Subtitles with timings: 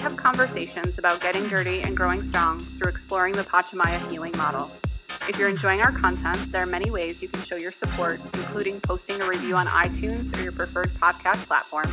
[0.00, 4.70] have conversations about getting dirty and growing strong through exploring the Pachamaya healing model.
[5.28, 8.80] If you're enjoying our content, there are many ways you can show your support, including
[8.80, 11.86] posting a review on iTunes or your preferred podcast platform,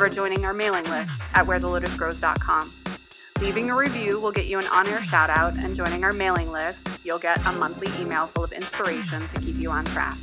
[0.00, 2.72] or joining our mailing list at wherethelotusgrows.com.
[3.42, 7.04] Leaving a review will get you an on-air shout out, and joining our mailing list,
[7.04, 10.16] you'll get a monthly email full of inspiration to keep you on track.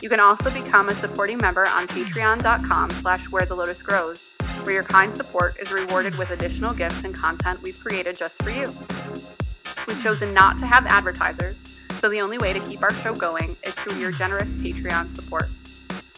[0.00, 4.74] You can also become a supporting member on patreon.com slash where the lotus grows, where
[4.74, 8.72] your kind support is rewarded with additional gifts and content we've created just for you.
[9.86, 11.56] We've chosen not to have advertisers,
[12.00, 15.48] so the only way to keep our show going is through your generous Patreon support.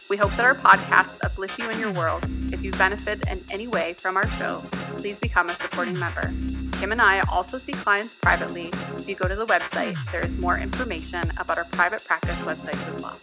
[0.09, 2.23] We hope that our podcasts uplift you in your world.
[2.51, 4.63] If you benefit in any way from our show,
[4.97, 6.33] please become a supporting member.
[6.79, 8.71] Kim and I also see clients privately.
[8.97, 12.95] If you go to the website, there is more information about our private practice websites
[12.95, 13.17] as well.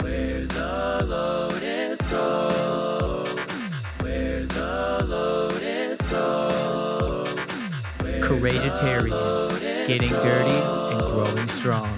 [0.00, 1.06] Where the
[8.20, 11.88] Courageitarians, getting dirty and growing strong.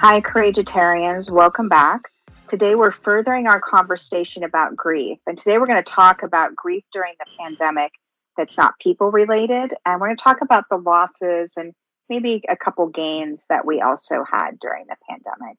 [0.00, 1.30] Hi, Courageitarians.
[1.30, 2.13] Welcome back.
[2.54, 5.18] Today, we're furthering our conversation about grief.
[5.26, 7.90] And today, we're going to talk about grief during the pandemic
[8.36, 9.74] that's not people related.
[9.84, 11.72] And we're going to talk about the losses and
[12.08, 15.56] maybe a couple gains that we also had during the pandemic.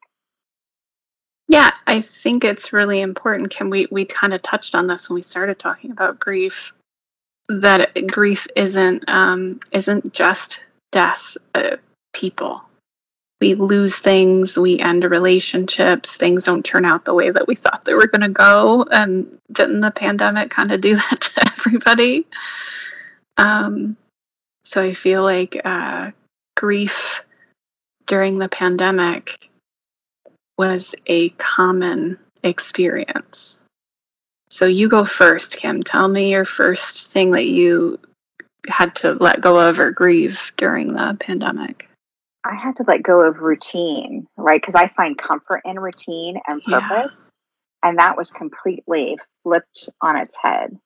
[1.49, 3.49] Yeah, I think it's really important.
[3.49, 6.71] Can we we kind of touched on this when we started talking about grief
[7.49, 11.35] that grief isn't um, isn't just death.
[11.55, 11.75] Uh,
[12.13, 12.64] people
[13.45, 17.85] we lose things, we end relationships, things don't turn out the way that we thought
[17.85, 18.87] they were going to go.
[18.89, 22.25] And didn't the pandemic kind of do that to everybody?
[23.37, 23.97] Um,
[24.63, 26.09] so I feel like uh,
[26.57, 27.23] grief
[28.07, 29.47] during the pandemic
[30.57, 33.61] was a common experience.
[34.49, 35.83] So you go first, Kim.
[35.83, 37.99] Tell me your first thing that you
[38.69, 41.87] had to let go of or grieve during the pandemic.
[42.45, 44.61] I had to let go of routine, right?
[44.61, 47.31] Because I find comfort in routine and purpose.
[47.83, 47.89] Yeah.
[47.89, 50.77] And that was completely flipped on its head.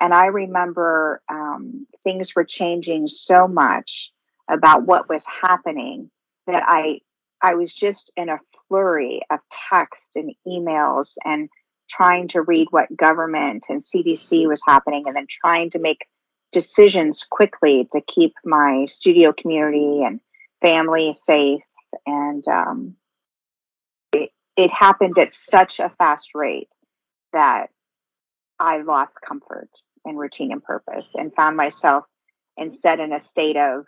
[0.00, 4.12] And I remember um, things were changing so much
[4.50, 6.10] about what was happening
[6.46, 7.00] that I
[7.40, 9.38] I was just in a flurry of
[9.70, 11.48] text and emails and
[11.88, 16.06] trying to read what government and CDC was happening and then trying to make
[16.52, 20.20] decisions quickly to keep my studio community and
[20.60, 21.62] family safe
[22.06, 22.96] and um,
[24.12, 26.68] it, it happened at such a fast rate
[27.32, 27.66] that
[28.58, 29.68] i lost comfort
[30.04, 32.04] and routine and purpose and found myself
[32.56, 33.84] instead in a state of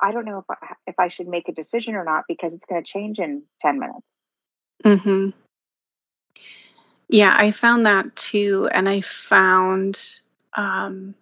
[0.00, 2.64] i don't know if I, if I should make a decision or not because it's
[2.64, 4.06] going to change in 10 minutes.
[4.82, 5.30] Hmm
[7.10, 10.20] yeah i found that too and i found
[10.54, 11.14] um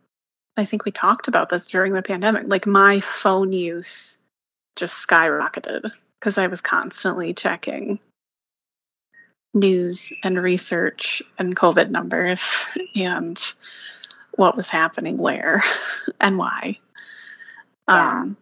[0.57, 4.19] i think we talked about this during the pandemic like my phone use
[4.79, 7.99] just skyrocketed because I was constantly checking
[9.53, 12.65] news and research and COVID numbers
[12.97, 13.41] and
[14.37, 15.63] what was happening where
[16.21, 16.79] and why.
[17.89, 18.21] Yeah.
[18.21, 18.37] Um,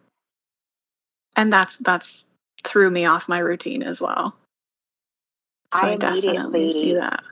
[1.35, 2.25] and that's that's
[2.63, 4.35] threw me off my routine as well.
[5.73, 7.23] So I, I definitely see that.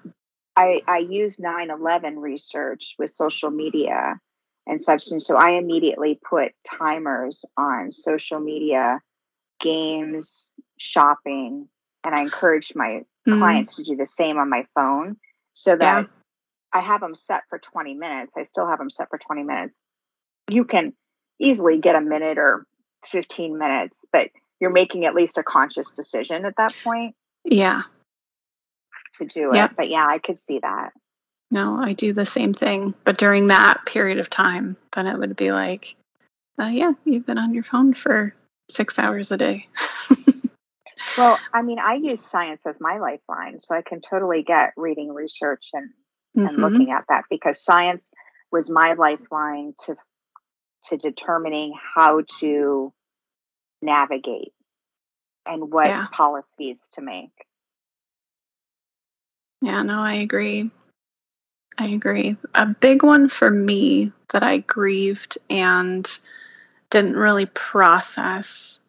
[0.58, 4.20] I, I use 9 11 research with social media
[4.68, 5.10] and such.
[5.12, 9.02] And so I immediately put timers on social media,
[9.60, 11.68] games, shopping,
[12.04, 13.38] and I encourage my mm-hmm.
[13.38, 15.18] clients to do the same on my phone
[15.54, 16.08] so that yeah.
[16.74, 18.34] I have them set for 20 minutes.
[18.38, 19.80] I still have them set for 20 minutes.
[20.50, 20.94] You can
[21.40, 22.66] easily get a minute or
[23.12, 27.16] 15 minutes, but you're making at least a conscious decision at that point.
[27.44, 27.84] Yeah.
[29.18, 29.56] To do it.
[29.56, 29.74] Yep.
[29.78, 30.92] But yeah, I could see that.
[31.52, 32.94] No, I do the same thing.
[33.04, 35.96] But during that period of time, then it would be like,
[36.60, 38.34] uh, yeah, you've been on your phone for
[38.70, 39.68] six hours a day.
[41.18, 45.14] well, I mean, I use science as my lifeline, so I can totally get reading
[45.14, 45.90] research and,
[46.36, 46.48] mm-hmm.
[46.48, 48.12] and looking at that because science
[48.52, 49.96] was my lifeline to
[50.90, 52.94] to determining how to
[53.82, 54.54] navigate
[55.46, 56.06] and what yeah.
[56.12, 57.32] policies to make.
[59.62, 60.70] Yeah, no, I agree.
[61.78, 62.38] I agree.
[62.54, 66.08] A big one for me that I grieved and
[66.90, 68.80] didn't really process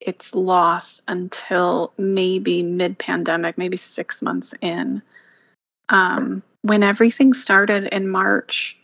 [0.00, 5.02] its loss until maybe mid pandemic, maybe six months in.
[5.88, 8.78] Um, when everything started in March,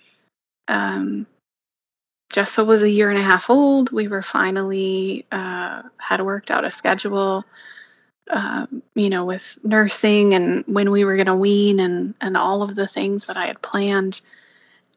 [0.69, 1.26] um,
[2.32, 3.92] Jessa was a year and a half old.
[3.92, 7.44] We were finally uh, had worked out a schedule,
[8.31, 12.62] um, you know, with nursing and when we were going to wean and and all
[12.62, 14.20] of the things that I had planned.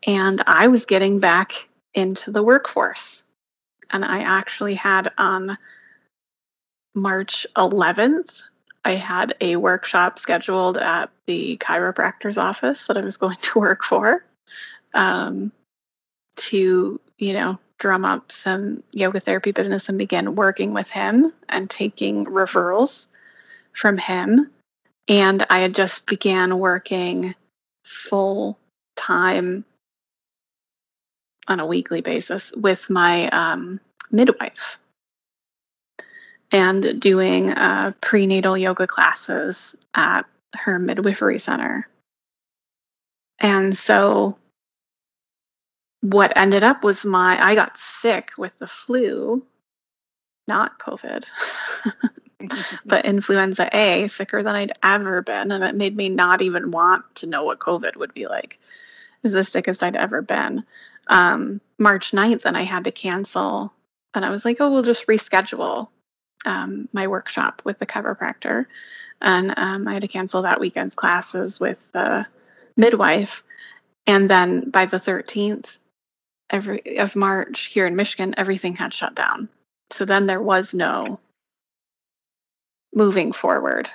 [0.05, 3.23] And I was getting back into the workforce,
[3.91, 5.57] and I actually had on
[6.95, 8.41] March 11th.
[8.85, 13.83] I had a workshop scheduled at the chiropractor's office that I was going to work
[13.83, 14.25] for
[14.93, 15.53] um,
[16.35, 21.69] to you know, drum up some yoga therapy business and begin working with him and
[21.69, 23.07] taking referrals
[23.73, 24.51] from him.
[25.07, 27.35] And I had just began working
[27.83, 28.57] full
[28.95, 29.65] time
[31.47, 33.79] on a weekly basis with my um,
[34.11, 34.77] midwife
[36.51, 41.89] and doing uh, prenatal yoga classes at her midwifery center.
[43.39, 44.37] And so
[46.01, 49.43] what ended up was my I got sick with the flu,
[50.47, 51.25] not COVID,
[52.85, 55.51] but influenza A, sicker than I'd ever been.
[55.51, 58.59] And it made me not even want to know what COVID would be like.
[58.61, 60.63] It was the sickest I'd ever been.
[61.07, 63.73] Um, March 9th, and I had to cancel.
[64.13, 65.89] And I was like, oh, we'll just reschedule
[66.45, 68.65] um, my workshop with the chiropractor.
[69.21, 72.25] And um, I had to cancel that weekend's classes with the
[72.75, 73.43] midwife.
[74.05, 75.77] And then by the 13th,
[76.49, 79.49] every of March here in Michigan, everything had shut down.
[79.91, 81.19] So then there was no
[82.93, 83.89] moving forward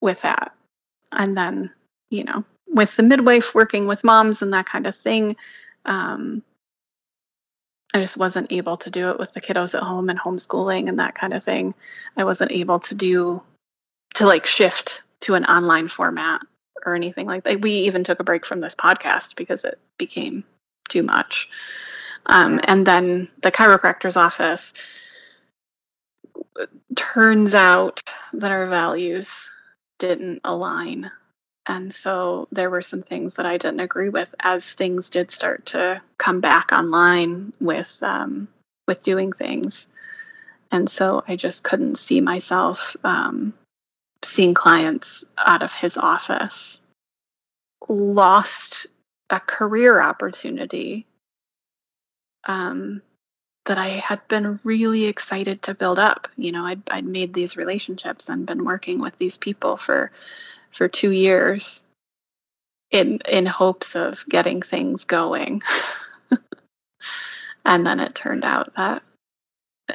[0.00, 0.52] with that.
[1.12, 1.72] And then,
[2.10, 5.36] you know, with the midwife working with moms and that kind of thing,
[5.86, 6.42] um,
[7.92, 10.98] I just wasn't able to do it with the kiddos at home and homeschooling and
[10.98, 11.74] that kind of thing.
[12.16, 13.42] I wasn't able to do
[14.14, 16.40] to like shift to an online format
[16.86, 17.60] or anything like that.
[17.60, 20.44] We even took a break from this podcast because it became
[20.88, 21.48] too much.
[22.26, 24.72] Um, and then the chiropractor's office
[26.96, 28.00] turns out
[28.32, 29.48] that our values
[29.98, 31.10] didn't align.
[31.66, 35.66] And so there were some things that I didn't agree with as things did start
[35.66, 38.48] to come back online with um,
[38.88, 39.86] with doing things.
[40.72, 43.52] And so I just couldn't see myself um,
[44.22, 46.80] seeing clients out of his office.
[47.88, 48.86] Lost
[49.30, 51.06] a career opportunity
[52.46, 53.02] um,
[53.70, 56.26] that I had been really excited to build up.
[56.36, 60.10] You know, I'd, I'd made these relationships and been working with these people for
[60.72, 61.84] for two years
[62.90, 65.62] in in hopes of getting things going.
[67.64, 69.04] and then it turned out that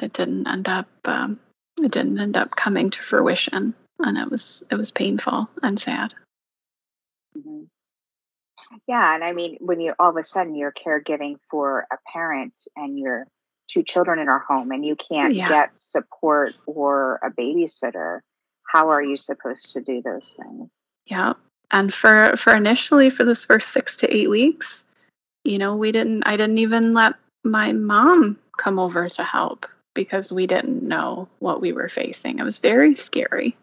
[0.00, 1.38] it didn't end up um,
[1.78, 6.14] it didn't end up coming to fruition, and it was it was painful and sad.
[7.36, 7.64] Mm-hmm.
[8.88, 12.54] Yeah, and I mean, when you all of a sudden you're caregiving for a parent
[12.74, 13.26] and your
[13.68, 15.48] two children in our home, and you can't Yeah.
[15.48, 18.20] get support or a babysitter,
[18.64, 20.82] how are you supposed to do those things?
[21.06, 21.34] Yeah.
[21.70, 24.84] And for for initially for this first 6 to 8 weeks,
[25.44, 27.14] you know, we didn't I didn't even let
[27.44, 32.38] my mom come over to help because we didn't know what we were facing.
[32.38, 33.56] It was very scary.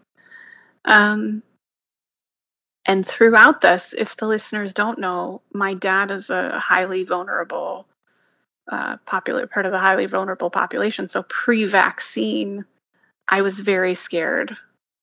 [0.86, 1.44] Um
[2.86, 7.86] and throughout this, if the listeners don't know, my dad is a highly vulnerable
[8.72, 11.08] uh, popular part of the highly vulnerable population.
[11.08, 12.66] So pre-vaccine,
[13.28, 14.56] I was very scared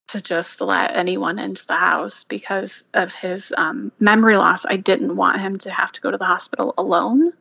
[0.08, 4.66] to just let anyone into the house because of his um, memory loss.
[4.66, 7.32] I didn't want him to have to go to the hospital alone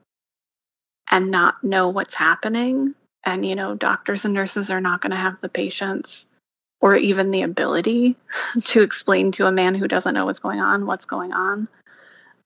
[1.10, 2.94] and not know what's happening.
[3.24, 6.29] And, you know, doctors and nurses are not going to have the patience
[6.82, 8.15] or even the ability
[8.65, 11.67] to explain to a man who doesn't know what's going on what's going on.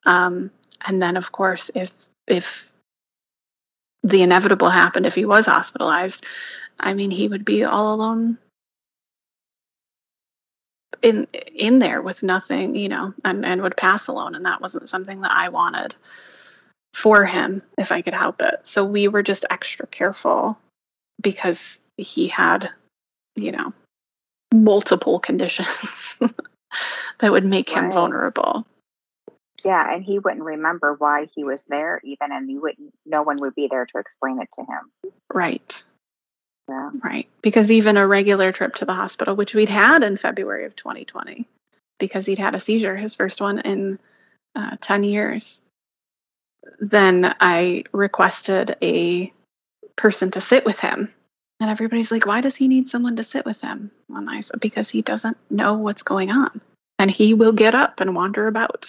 [0.05, 0.51] Um,
[0.86, 1.91] and then, of course, if
[2.27, 2.73] if
[4.03, 6.25] the inevitable happened, if he was hospitalized,
[6.79, 8.38] I mean, he would be all alone
[11.01, 14.36] in in there with nothing, you know, and, and would pass alone.
[14.36, 15.95] And that wasn't something that I wanted
[16.93, 18.65] for him if I could help it.
[18.65, 20.57] So we were just extra careful
[21.22, 22.69] because he had,
[23.36, 23.74] you know,
[24.53, 26.17] multiple conditions
[27.19, 27.93] that would make him Right.
[27.93, 28.65] vulnerable.
[29.63, 32.93] Yeah, and he wouldn't remember why he was there, even, and you wouldn't.
[33.05, 35.13] No one would be there to explain it to him.
[35.34, 35.84] Right.
[36.70, 36.91] Yeah.
[37.03, 37.27] Right.
[37.41, 41.46] Because even a regular trip to the hospital, which we'd had in February of 2020,
[42.00, 44.00] because he'd had a seizure, his first one in
[44.55, 45.62] uh, 10 years,
[46.79, 49.32] then I requested a
[49.96, 51.13] person to sit with him.
[51.60, 53.91] And everybody's like, why does he need someone to sit with him?
[54.10, 56.62] And I said, because he doesn't know what's going on.
[57.00, 58.86] And he will get up and wander about.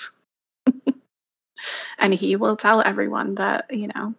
[1.98, 4.14] and he will tell everyone that, you know,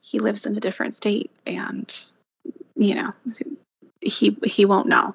[0.00, 2.04] he lives in a different state and,
[2.76, 3.12] you know,
[4.00, 5.14] he he won't know.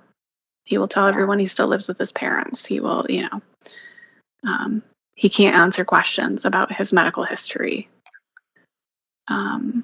[0.66, 2.66] He will tell everyone he still lives with his parents.
[2.66, 3.42] He will, you know,
[4.44, 4.84] um,
[5.16, 7.90] he can't answer questions about his medical history.
[9.28, 9.84] Um,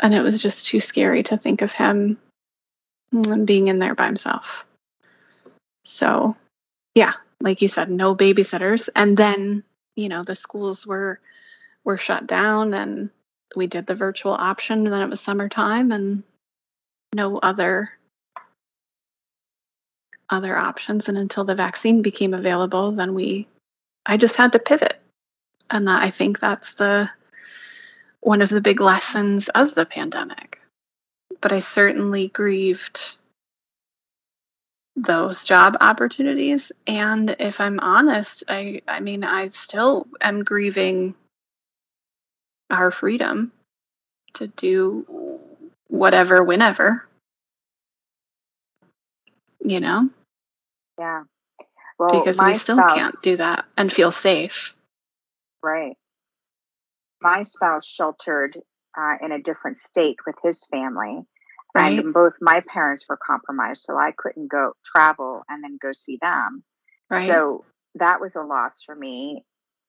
[0.00, 2.18] and it was just too scary to think of him
[3.44, 4.66] being in there by himself.
[5.84, 6.36] So,
[6.94, 7.12] yeah,
[7.44, 8.88] like you said, no babysitters.
[8.96, 9.62] And then,
[9.94, 11.20] you know, the schools were
[11.84, 13.10] were shut down and
[13.54, 16.22] we did the virtual option then it was summertime and
[17.14, 17.90] no other
[20.30, 23.46] other options and until the vaccine became available then we
[24.06, 25.00] I just had to pivot.
[25.70, 27.08] And that, I think that's the
[28.20, 30.60] one of the big lessons of the pandemic.
[31.40, 33.16] But I certainly grieved
[34.96, 41.14] those job opportunities and if I'm honest, I I mean I still am grieving
[42.70, 43.52] our freedom
[44.34, 45.06] to do
[45.88, 47.06] whatever whenever.
[49.64, 50.10] You know?
[50.98, 51.22] Yeah.
[51.98, 54.74] Well, because we still spouse, can't do that and feel safe.
[55.62, 55.96] Right.
[57.20, 58.58] My spouse sheltered
[58.98, 61.22] uh, in a different state with his family,
[61.74, 61.98] Right?
[61.98, 66.18] and both my parents were compromised, so I couldn't go travel and then go see
[66.22, 66.62] them.
[67.10, 67.26] right?
[67.26, 67.64] So
[67.96, 69.44] that was a loss for me.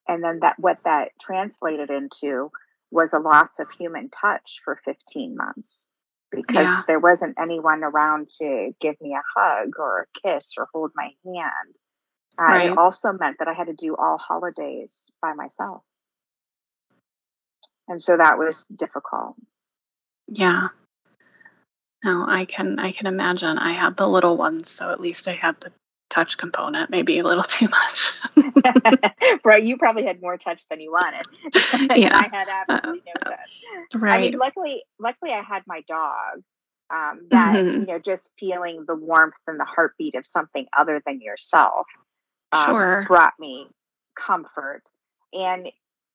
[0.08, 2.52] And then that what that translated into
[2.92, 5.86] was a loss of human touch for 15 months
[6.32, 6.84] because Yeah.
[6.88, 11.12] there wasn't anyone around to give me a hug or a kiss or hold my
[11.26, 11.76] hand.
[12.38, 12.72] Uh, Right.
[12.72, 15.84] It also meant that I had to do all holidays by myself.
[17.88, 19.36] And so that was difficult.
[20.28, 20.70] yeah.
[22.06, 23.58] No, I can I can imagine.
[23.58, 25.72] I had the little ones, so at least I had the
[26.12, 28.14] touch component, maybe a little too much.
[29.44, 29.64] right.
[29.64, 31.26] You probably had more touch than you wanted.
[31.96, 32.16] Yeah.
[32.18, 33.60] I had absolutely no touch.
[33.96, 34.18] Right.
[34.18, 36.44] I mean, luckily, luckily, I had my dog.
[36.92, 37.80] Um, that Mhm.
[37.80, 41.88] you know, just feeling the warmth and the heartbeat of something other than yourself,
[42.52, 43.06] um, Sure.
[43.08, 43.68] brought me
[44.16, 44.84] comfort.
[45.34, 45.72] And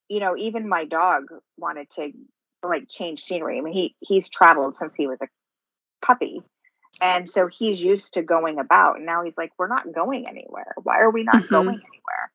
[0.08, 2.12] you know, even my dog wanted to
[2.62, 3.58] like change scenery.
[3.58, 5.28] I mean, he he's traveled since he was a
[6.02, 6.42] puppy,
[7.02, 8.96] and so he's used to going about.
[8.96, 10.74] And now he's like, "We're not going anywhere.
[10.82, 11.50] Why are we not Mhm.
[11.50, 12.32] going anywhere?"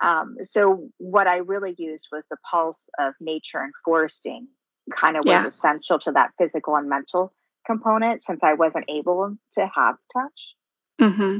[0.00, 4.48] Um, so what I really used was the pulse of nature and foresting
[4.94, 5.44] kind of Yeah.
[5.44, 7.32] was essential to that physical and mental
[7.66, 10.54] component since I wasn't able to have touch.
[11.00, 11.38] hmm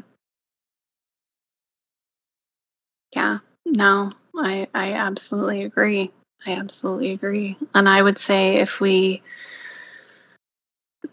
[3.14, 3.38] Yeah.
[3.64, 6.10] No, I I absolutely agree.
[6.46, 7.56] I absolutely agree.
[7.74, 9.22] And I would say if we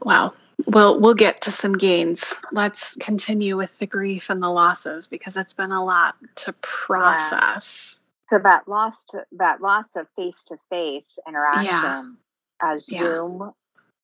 [0.04, 0.34] wow,
[0.68, 2.34] we'll we'll get to some gains.
[2.52, 8.00] Let's continue with the grief and the losses because it's been a lot to process.
[8.30, 12.18] So that loss to, that loss of face to face interaction
[12.62, 13.00] as Yeah.
[13.00, 13.52] Zoom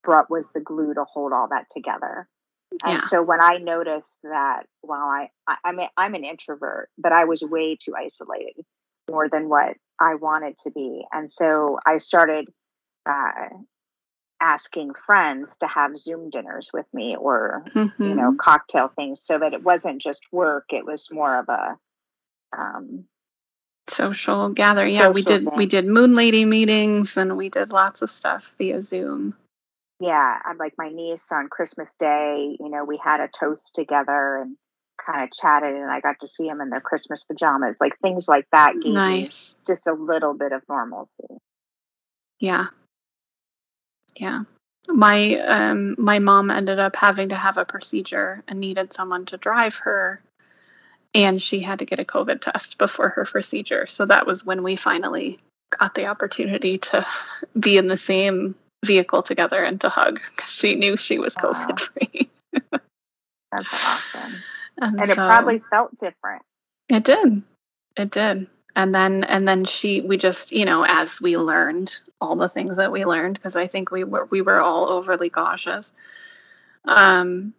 [0.03, 2.27] brought was the glue to hold all that together.
[2.83, 3.07] And Yeah.
[3.09, 7.25] so when I noticed that while I, I I'm a, I'm an introvert, but I
[7.25, 8.65] was way too isolated
[9.09, 12.47] more than what I wanted to be, and so I started
[13.05, 13.49] uh,
[14.41, 17.63] asking friends to have Zoom dinners with me or
[17.99, 18.37] you know Mhm.
[18.37, 21.77] cocktail things, so that it wasn't just work; it was more of a
[22.57, 23.05] um,
[23.87, 24.95] social gathering.
[24.95, 28.53] Yeah, we Social did we did moon lady meetings and we did lots of stuff
[28.57, 29.35] via Zoom.
[29.99, 34.37] yeah, I'm like my niece on Christmas Day, you know, we had a toast together
[34.41, 34.57] and
[35.05, 37.77] kind of chatted and I got to see them in their Christmas pajamas.
[37.79, 39.55] Like things like that gave me Nice.
[39.67, 41.37] just a little bit of normalcy.
[42.39, 42.67] Yeah.
[44.15, 44.43] Yeah.
[44.87, 49.37] My um my mom ended up having to have a procedure and needed someone to
[49.37, 50.21] drive her
[51.13, 53.85] and she had to get a COVID test before her procedure.
[53.85, 55.37] So that was when we finally
[55.77, 57.05] got the opportunity to
[57.59, 61.51] be in the same vehicle together and to hug 'cause she knew she was Wow.
[61.51, 62.29] COVID free.
[63.51, 64.33] That's awesome.
[64.81, 66.41] And, And it probably felt different.
[66.89, 67.43] It did.
[67.97, 68.47] It did.
[68.75, 72.77] And then and then she we just, you know, as we learned all the things
[72.77, 75.93] that we learned because I think we were we were all overly cautious.
[76.85, 77.53] Um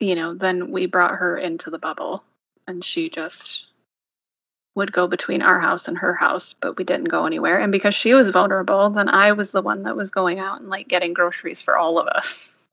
[0.00, 2.24] you know, then we brought her into the bubble
[2.66, 3.66] and she just
[4.74, 7.58] would go between our house and her house, but we didn't go anywhere.
[7.58, 10.68] And because she was vulnerable, then I was the one that was going out and
[10.68, 12.68] like getting groceries for all of us.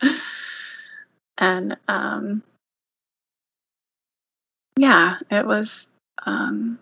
[1.38, 2.42] and um
[4.76, 5.88] yeah, it was
[6.26, 6.78] um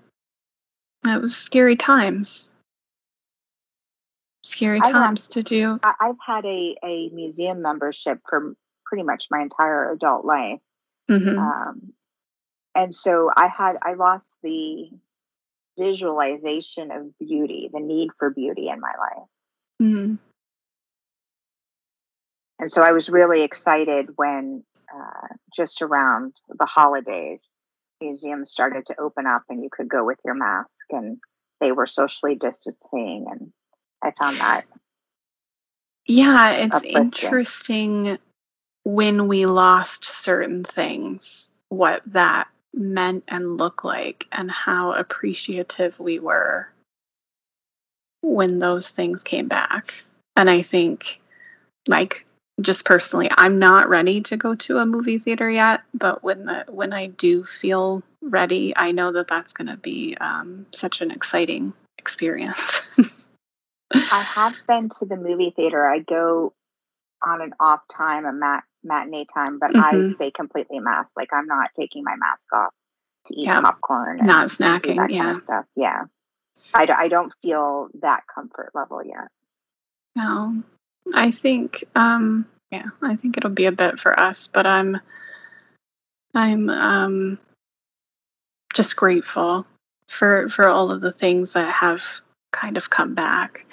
[1.04, 2.50] it was scary times.
[4.42, 5.78] Scary times to do.
[5.82, 8.54] I, I've had a, a museum membership for
[8.84, 10.60] pretty much my entire adult life.
[11.10, 11.38] Mhm.
[11.38, 11.92] Um,
[12.74, 14.90] and so I had I lost the
[15.78, 19.28] visualization of beauty, the need for beauty in my life.
[19.82, 20.14] Mm-hmm.
[22.58, 24.62] And so I was really excited when
[24.94, 27.52] uh, just around the holidays,
[28.00, 31.18] museums started to open up and you could go with your mask and
[31.60, 33.26] they were socially distancing.
[33.30, 33.52] And
[34.02, 34.64] I found that.
[36.06, 36.96] Yeah, it's uplifting.
[36.96, 38.18] interesting
[38.84, 46.18] when we lost certain things, what that meant and looked like, and how appreciative we
[46.18, 46.68] were
[48.22, 50.02] when those things came back.
[50.36, 51.20] And I think,
[51.86, 52.26] like,
[52.60, 55.82] just personally, I'm not ready to go to a movie theater yet.
[55.94, 60.16] But when the when I do feel ready, I know that that's going to be
[60.20, 62.80] um, such an exciting experience.
[63.92, 65.86] I have been to the movie theater.
[65.86, 66.52] I go
[67.22, 70.14] on an off time, a mat matinee time, but I Mhm.
[70.14, 71.12] stay completely masked.
[71.16, 72.72] Like I'm not taking my mask off
[73.26, 73.60] to eat Yeah.
[73.60, 75.24] popcorn, Not snacking, yeah.
[75.24, 75.66] kind of stuff.
[75.76, 76.04] Yeah,
[76.72, 79.28] I, d- I don't feel that comfort level yet.
[80.16, 80.62] No,
[81.14, 84.98] I think, um, yeah, I think it'll be a bit for us, but I'm,
[86.34, 87.38] I'm, um,
[88.74, 89.66] just grateful
[90.08, 92.04] for for all of the things that have
[92.52, 93.66] kind of come back.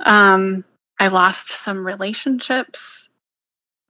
[0.00, 0.64] Um,
[0.98, 3.08] I lost some relationships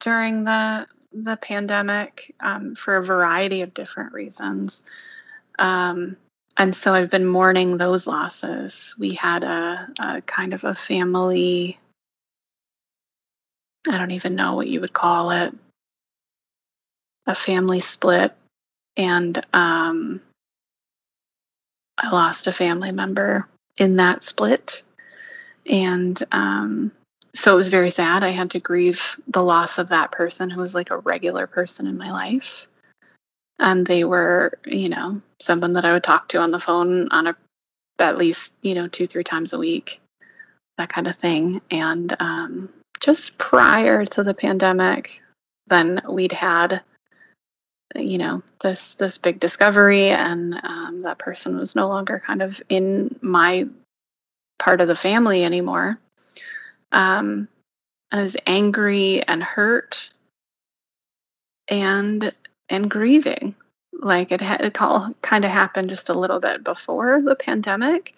[0.00, 4.84] during the the pandemic um, for a variety of different reasons.
[5.58, 6.16] Um,
[6.56, 8.94] and so I've been mourning those losses.
[8.98, 11.78] We had a, a kind of a family,
[13.88, 15.54] I don't even know what you would call it,
[17.26, 18.34] a family split.
[18.96, 20.20] And um,
[21.98, 24.82] I lost a family member in that split.
[25.66, 26.92] And um,
[27.34, 28.24] so it was very sad.
[28.24, 31.86] I had to grieve the loss of that person who was like a regular person
[31.86, 32.66] in my life.
[33.58, 37.26] And they were, you know, someone that I would talk to on the phone on
[37.26, 37.36] a
[37.98, 40.00] at least, you know, two, three times a week,
[40.78, 41.60] that kind of thing.
[41.70, 45.22] And um, just prior to the pandemic,
[45.66, 46.82] then we'd had,
[47.96, 52.62] you know, this this big discovery, and um, that person was no longer kind of
[52.68, 53.66] in my
[54.58, 55.98] part of the family anymore.
[56.92, 57.48] Um,
[58.12, 60.10] I was angry and hurt
[61.68, 62.32] and
[62.68, 63.54] and grieving.
[63.92, 68.14] Like it had it all kind of happened just a little bit before the pandemic,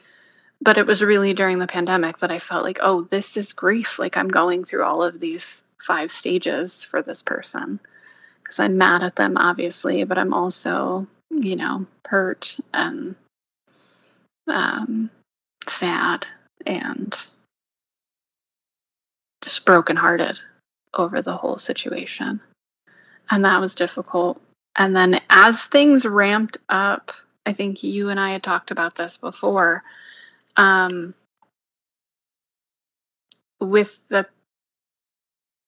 [0.63, 3.99] but it was really during the pandemic that I felt like, oh, this is grief.
[3.99, 7.81] Like I'm going through all of these five stages for this person
[8.43, 13.17] because I'm mad at them, obviously, but I'm also, you know, hurt and
[14.47, 15.11] um,
[15.67, 16.29] sad
[16.65, 17.19] and
[19.43, 20.39] just brokenhearted
[20.95, 22.41] over the whole situation.
[23.31, 24.41] And that was difficult.
[24.77, 27.11] And then as things ramped up,
[27.47, 29.83] I think you and I had talked about this before.
[30.57, 31.15] Um,
[33.61, 34.27] with the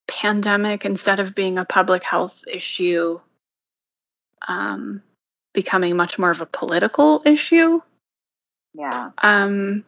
[0.08, 3.20] pandemic, instead of being a public health issue,
[4.48, 5.02] um,
[5.52, 7.80] becoming much more of a political issue,
[8.74, 9.84] Yeah, um,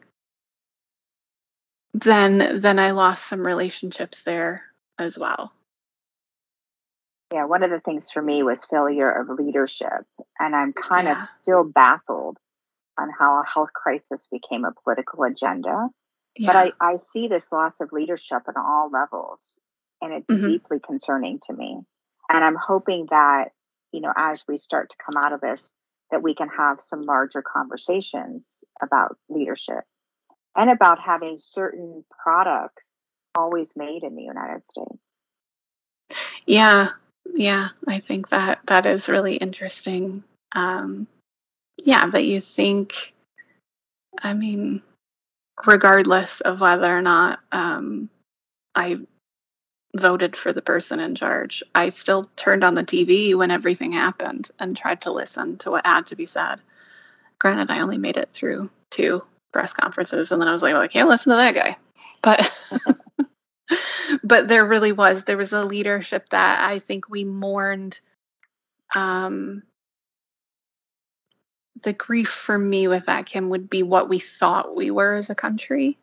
[1.93, 4.63] then then I lost some relationships there
[4.99, 5.53] as well.
[7.33, 7.45] yeah.
[7.45, 10.05] One of the things for me was failure of leadership,
[10.39, 11.23] and I'm kind Yeah.
[11.23, 12.37] of still baffled
[12.97, 15.89] on how a health crisis became a political agenda.
[16.35, 16.47] Yeah.
[16.47, 19.59] But I, I see this loss of leadership on all levels,
[20.01, 20.47] and it's Mhm.
[20.47, 21.79] deeply concerning to me.
[22.29, 23.51] And I'm hoping that,
[23.91, 25.71] you know, as we start to come out of this,
[26.11, 29.83] that we can have some larger conversations about leadership
[30.55, 32.87] and about having certain products
[33.35, 34.99] always made in the United States.
[36.45, 36.89] Yeah,
[37.33, 40.23] yeah, I think that that is really interesting.
[40.53, 41.07] Um,
[41.77, 43.13] yeah, but you think,
[44.23, 44.81] I mean,
[45.65, 48.09] regardless of whether or not um,
[48.75, 48.99] I
[49.95, 54.49] voted for the person in charge, I still turned on the TV when everything happened
[54.59, 56.59] and tried to listen to what had to be said.
[57.39, 60.81] Granted, I only made it through two press conferences, and then I was like, well,
[60.81, 61.77] I can't listen to that guy.
[62.21, 62.55] But
[64.23, 67.99] but there really was there was a leadership that I think we mourned.
[68.93, 69.63] Um,
[71.87, 75.29] the grief for me with that Kim would be what we thought we were as
[75.29, 75.97] a country,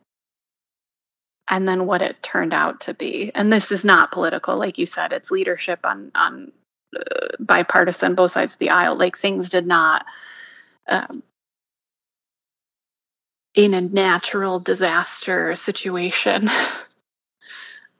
[1.50, 3.30] and then what it turned out to be.
[3.34, 5.12] And this is not political, like you said.
[5.12, 6.52] It's leadership on on
[6.96, 7.02] uh,
[7.38, 8.96] bipartisan, both sides of the aisle.
[8.96, 10.06] Like things did not.
[10.88, 11.22] Um,
[13.54, 16.88] in a natural disaster situation uh,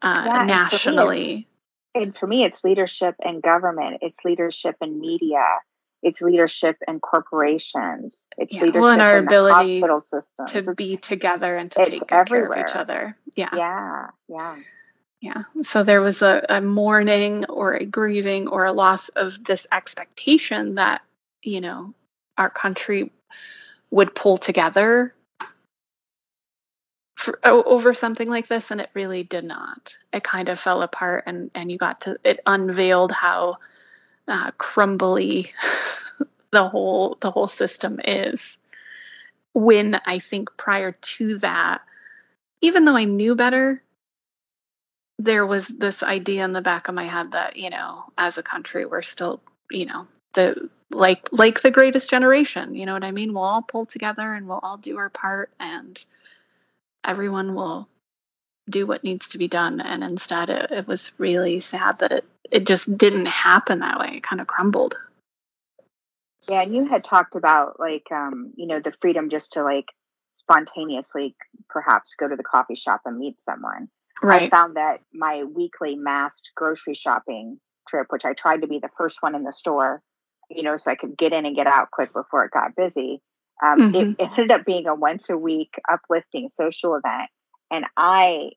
[0.03, 1.49] Yeah, and for me, nationally.
[1.95, 5.45] And for me, it's leadership in government, it's leadership in media,
[6.05, 8.27] it's leadership and corporations.
[8.39, 10.53] It's Yeah, leadership well, and our ability hospital systems.
[10.53, 13.17] to It's- be together and to take good care of each other.
[13.35, 13.49] Yeah.
[13.57, 14.57] yeah, yeah.
[15.21, 15.43] Yeah.
[15.63, 20.75] So there was a, a mourning or a grieving or a loss of this expectation
[20.75, 21.01] that,
[21.43, 21.95] you know,
[22.37, 23.11] our country
[23.91, 25.15] would pull together
[27.17, 28.71] for, over something like this.
[28.71, 29.97] And it really did not.
[30.13, 33.57] It kind of fell apart and, and you got to, it unveiled how
[34.29, 35.51] uh, crumbly
[36.51, 38.59] the whole, the whole system is.
[39.53, 41.83] When I think prior to that,
[42.61, 43.85] even though I knew better,
[45.19, 48.43] there was this idea in the back of my head that you know as a
[48.43, 53.11] country we're still you know the like like the greatest generation you know what i
[53.11, 56.05] mean we'll all pull together and we'll all do our part and
[57.05, 57.89] everyone will
[58.71, 62.25] do what needs to be done and instead it, it was really sad that it
[62.51, 64.95] it just didn't happen that way it kind of crumbled
[66.49, 69.87] Yeah, and you had talked about like um, you know, the freedom just to like
[70.37, 71.37] spontaneously
[71.69, 73.89] perhaps go to the coffee shop and meet someone.
[74.23, 74.43] Right.
[74.43, 78.91] I found that my weekly masked grocery shopping trip, which I tried to be the
[78.97, 80.03] first one in the store,
[80.51, 83.21] you know, so I could get in and get out quick before it got busy.
[83.63, 84.13] Um, Mhm.
[84.19, 87.31] it, it ended up being a once a week uplifting social event.
[87.71, 88.51] And I,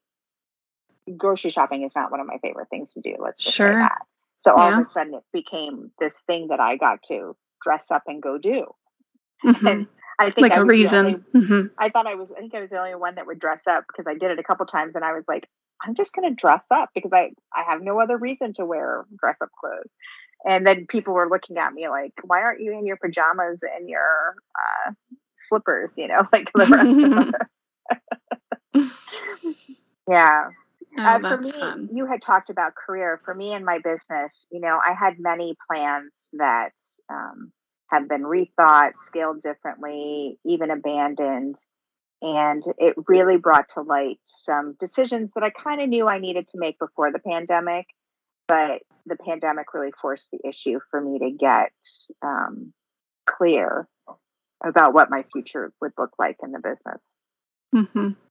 [1.17, 3.15] grocery shopping is not one of my favorite things to do.
[3.19, 3.71] Let's just Sure.
[3.73, 4.01] say that.
[4.37, 4.79] So all Yeah.
[4.81, 8.37] of a sudden it became this thing that I got to dress up and go
[8.37, 8.73] do.
[9.43, 9.63] Mhm.
[9.71, 9.87] And
[10.19, 11.71] I think like I a reason only- Mhm.
[11.77, 13.85] I thought I was, I think I was the only one that would dress up
[13.87, 15.47] because I did it a couple times and I was like,
[15.83, 19.05] I'm just going to dress up because I, I have no other reason to wear
[19.19, 19.91] dress up clothes.
[20.45, 23.87] And then people were looking at me like, why aren't you in your pajamas and
[23.89, 24.91] your uh,
[25.49, 27.47] slippers, you know, like the rest of us?
[30.09, 30.49] yeah.
[30.99, 33.21] oh, Uh, for me, fun you had talked about career.
[33.25, 36.73] For me and my business, you know, I had many plans that
[37.09, 37.51] um,
[37.89, 41.57] have been rethought, scaled differently, even abandoned.
[42.21, 46.47] And it really brought to light some decisions that I kind of knew I needed
[46.47, 47.85] to make before the pandemic.
[48.47, 51.71] But the pandemic really forced the issue for me to get
[52.23, 52.73] um,
[53.25, 53.87] clear
[54.65, 57.01] about what my future would look like in the business.
[57.73, 58.26] hmm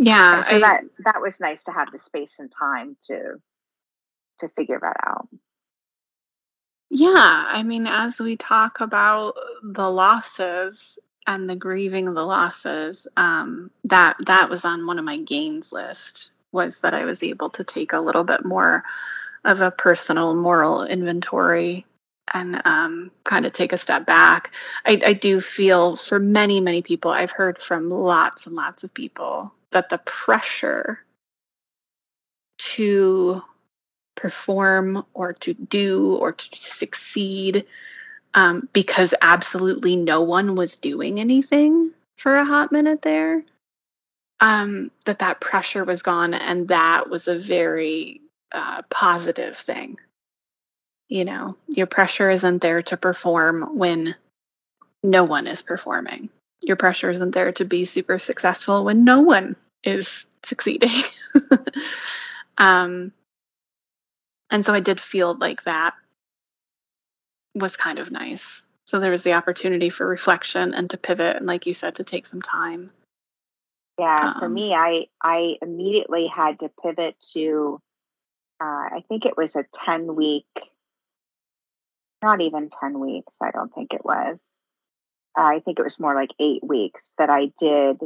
[0.00, 3.40] yeah And so I- that that was nice to have the space and time to
[4.40, 5.28] to figure that out.
[6.90, 13.06] Yeah, I mean, as we talk about the losses and the grieving of the losses,
[13.16, 17.50] um, that that was on one of my gains list was that I was able
[17.50, 18.84] to take a little bit more
[19.44, 21.86] of a personal moral inventory
[22.34, 24.52] and um, kind of take a step back.
[24.86, 28.94] I, I do feel for many, many people, I've heard from lots and lots of
[28.94, 31.00] people that the pressure
[32.58, 33.42] to
[34.16, 37.64] perform or to do or to succeed
[38.34, 43.42] um, because absolutely no one was doing anything for a hot minute there
[44.40, 48.20] um, that that pressure was gone and that was a very
[48.52, 49.98] uh, positive thing.
[51.08, 54.14] You know your pressure isn't there to perform when
[55.02, 56.28] no one is performing
[56.62, 60.90] your pressure isn't there to be super successful when no one is succeeding
[62.58, 63.12] um,
[64.50, 65.94] and so I did feel like that
[67.54, 68.62] was kind of nice.
[68.86, 72.04] So there was the opportunity for reflection and to pivot, and like you said, to
[72.04, 72.90] take some time.
[73.98, 77.80] Yeah, for Um, me, I I immediately had to pivot to.
[78.60, 80.46] Uh, I think it was a ten week,
[82.22, 83.36] not even ten weeks.
[83.40, 84.60] I don't think it was.
[85.38, 87.98] Uh, I think it was more like eight weeks that I did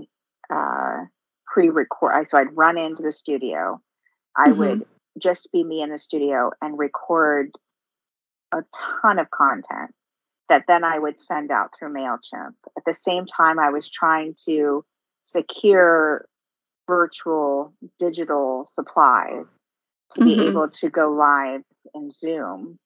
[0.51, 1.05] uh,
[1.47, 2.29] pre-record.
[2.29, 3.81] So I'd run into the studio.
[4.37, 4.57] I Mhm.
[4.59, 4.87] would
[5.19, 7.53] just be me in the studio and record
[8.53, 9.95] a ton of content
[10.49, 12.55] that then I would send out through MailChimp.
[12.77, 14.85] At the same time, I was trying to
[15.23, 16.29] secure
[16.87, 19.63] virtual digital supplies
[20.11, 20.49] to be Mhm.
[20.49, 22.79] able to go live in Zoom.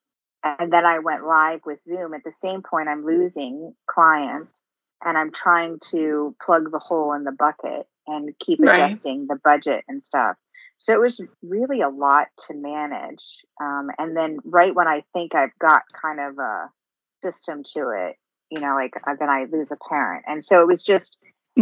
[0.44, 2.14] And then I went live with Zoom.
[2.14, 4.60] At the same point, I'm losing clients
[5.04, 8.92] and I'm trying to plug the hole in the bucket and keep Right.
[8.92, 10.36] adjusting the budget and stuff.
[10.78, 13.44] So it was really a lot to manage.
[13.60, 16.70] Um, and then right when I think I've got kind of a
[17.22, 18.16] system to it,
[18.50, 20.24] you know, like uh, then I lose a parent.
[20.28, 21.18] And so it was just,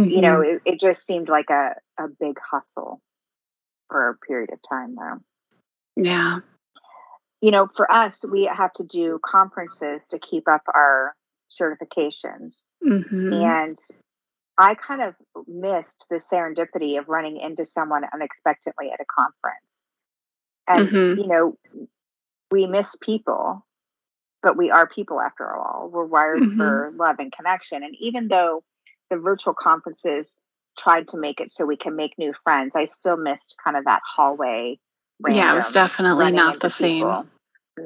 [0.07, 0.55] you know, Mhm.
[0.55, 3.01] it, it just seemed like a, a big hustle
[3.89, 5.19] for a period of time there.
[5.95, 6.39] yeah,
[7.41, 11.15] You know, for us, we have to do conferences to keep up our
[11.49, 12.63] certifications.
[12.83, 13.31] Mhm.
[13.31, 13.79] And
[14.57, 15.15] I kind of
[15.47, 19.85] missed the serendipity of running into someone unexpectedly at a conference.
[20.67, 21.17] And, Mhm.
[21.17, 21.57] you know,
[22.49, 23.65] we miss people,
[24.41, 25.89] but we are people after all.
[25.89, 26.57] We're wired Mhm.
[26.57, 27.83] for love and connection.
[27.83, 28.63] And even though
[29.09, 30.39] the virtual conferences
[30.77, 33.85] tried to make it so we can make new friends, I still missed kind of
[33.85, 34.79] that hallway.
[35.27, 36.97] Yeah, it was definitely not the same.
[36.97, 37.27] people.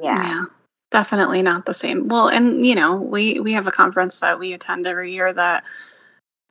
[0.02, 0.44] Yeah.
[0.90, 2.08] definitely not the same.
[2.08, 5.64] Well, and you know, we we have a conference that we attend every year that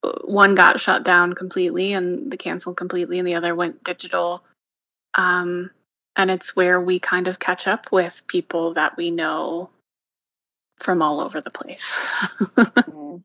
[0.04, 4.44] uh, one got shut down completely and the canceled completely and the other went digital.
[5.15, 5.70] Um
[6.15, 9.70] and it's where we kind of catch up with people that we know
[10.78, 11.98] from all over the place.
[12.58, 13.24] Mhm.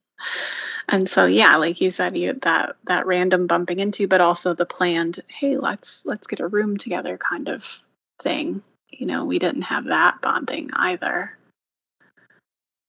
[0.88, 4.66] And so yeah, like you said, you that that random bumping into but also the
[4.66, 7.82] planned, hey, let's let's get a room together kind of
[8.20, 8.62] thing.
[8.90, 11.36] You know, we didn't have that bonding either.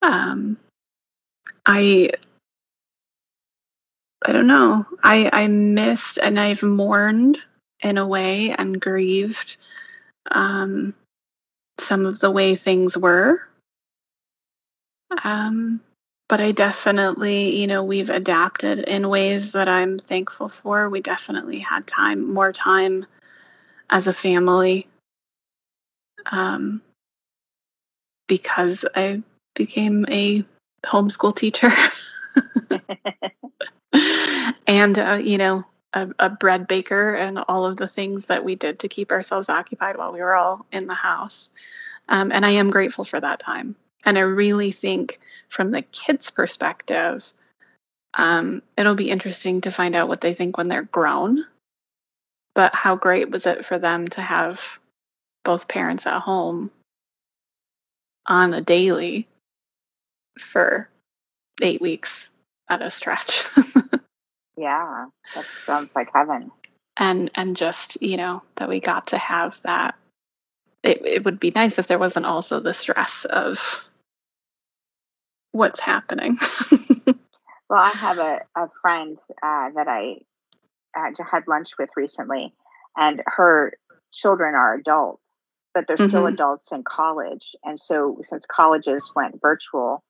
[0.01, 0.57] Um
[1.65, 2.09] I
[4.25, 4.85] I don't know.
[5.03, 7.39] I I missed and I've mourned
[7.83, 9.57] in a way and grieved
[10.31, 10.93] um
[11.79, 13.41] some of the way things were.
[15.23, 15.81] Um
[16.29, 20.89] but I definitely, you know, we've adapted in ways that I'm thankful for.
[20.89, 23.05] We definitely had time, more time
[23.89, 24.87] as a family.
[26.31, 26.81] Um
[28.27, 29.23] because I
[29.55, 30.43] became a
[30.85, 31.71] homeschool teacher.
[34.67, 35.63] and uh, you know
[35.93, 39.49] a, a bread baker and all of the things that we did to keep ourselves
[39.49, 41.51] occupied while we were all in the house
[42.09, 43.75] um, and i am grateful for that time
[44.07, 47.33] and i really think from the kids perspective
[48.15, 51.45] um, it'll be interesting to find out what they think when they're grown
[52.55, 54.79] but how great was it for them to have
[55.45, 56.71] both parents at home
[58.27, 59.27] on a daily
[60.39, 60.89] for
[61.61, 62.29] eight weeks
[62.69, 63.45] at a stretch
[64.57, 65.05] yeah.
[65.35, 66.51] That sounds like heaven.
[66.97, 69.95] and and just you know that we got to have that
[70.83, 73.86] it, it would be nice if there wasn't also the stress of
[75.51, 76.37] what's happening
[77.69, 80.17] Well, I have a, a friend uh, that I
[80.97, 82.53] uh, had lunch with recently,
[82.95, 83.73] and her
[84.13, 85.21] children are adults,
[85.73, 86.33] but they're still Mhm.
[86.33, 87.55] adults in college.
[87.63, 90.03] And so, since colleges went virtual,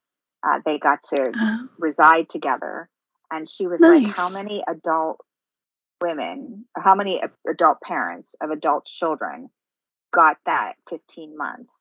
[0.43, 2.89] uh, they got to Uh, reside together.
[3.31, 5.19] And she was like, How many adult
[6.01, 9.49] women, how many adult parents of adult children
[10.13, 11.71] got that 15 months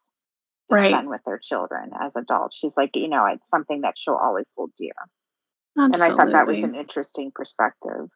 [0.68, 0.92] to Right.
[0.92, 2.56] spend with their children as adults?
[2.56, 4.92] She's like, You know, it's something that she'll always hold dear.
[5.78, 5.94] Absolutely.
[5.94, 8.08] And I thought that was an interesting perspective.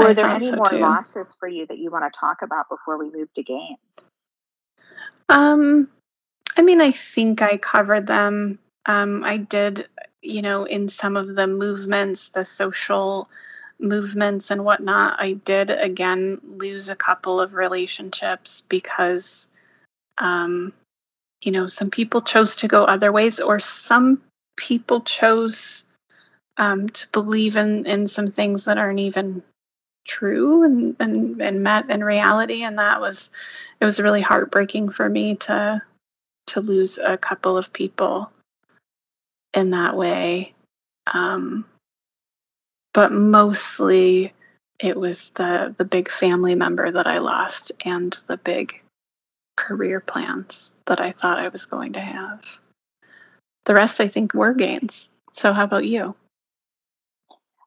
[0.00, 0.78] I Were there any so more too.
[0.80, 4.08] losses for you that you want to talk about before we move to games?
[5.28, 5.88] um
[6.56, 9.86] i mean i think i covered them um i did
[10.22, 13.28] you know in some of the movements the social
[13.80, 19.48] movements and whatnot i did again lose a couple of relationships because
[20.18, 20.72] um
[21.42, 24.20] you know some people chose to go other ways or some
[24.56, 25.84] people chose
[26.56, 29.42] um to believe in in some things that aren't even
[30.04, 32.62] true and and, and met in reality.
[32.62, 33.30] And that was
[33.80, 35.82] it was really heartbreaking for me to
[36.48, 38.30] to lose a couple of people
[39.54, 40.54] in that way.
[41.12, 41.64] Um
[42.92, 44.32] but mostly
[44.78, 48.82] it was the the big family member that i lost and the big
[49.56, 52.58] career plans that i thought i was going to have
[53.66, 56.14] the rest i think were gains so how about you